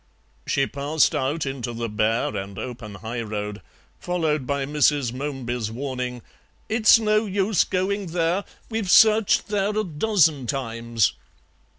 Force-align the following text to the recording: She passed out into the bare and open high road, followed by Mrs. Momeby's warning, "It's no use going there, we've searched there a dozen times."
She 0.47 0.65
passed 0.65 1.13
out 1.13 1.45
into 1.45 1.73
the 1.73 1.87
bare 1.87 2.35
and 2.35 2.57
open 2.57 2.95
high 2.95 3.21
road, 3.21 3.61
followed 3.99 4.47
by 4.47 4.65
Mrs. 4.65 5.13
Momeby's 5.13 5.69
warning, 5.69 6.23
"It's 6.67 6.97
no 6.97 7.27
use 7.27 7.63
going 7.63 8.07
there, 8.07 8.43
we've 8.67 8.89
searched 8.89 9.49
there 9.49 9.77
a 9.77 9.83
dozen 9.83 10.47
times." 10.47 11.13